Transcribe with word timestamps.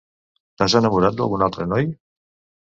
T"has 0.61 0.75
enamorat 0.79 1.19
d"algun 1.19 1.45
altre 1.49 1.69
noi? 1.75 1.87